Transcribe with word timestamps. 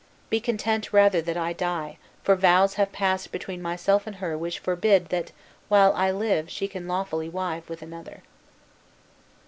Be 0.31 0.39
content 0.39 0.91
rather 0.91 1.21
that 1.21 1.37
I 1.37 1.53
die; 1.53 1.99
for 2.23 2.35
vows 2.35 2.73
have 2.73 2.91
passed 2.91 3.31
between 3.31 3.61
myself 3.61 4.07
and 4.07 4.15
her 4.15 4.35
which 4.35 4.57
forbid 4.57 5.09
that 5.09 5.31
while 5.69 5.93
I 5.93 6.09
live 6.09 6.49
she 6.49 6.67
can 6.67 6.87
lawfully 6.87 7.29
wive 7.29 7.69
with 7.69 7.83
another." 7.83 8.23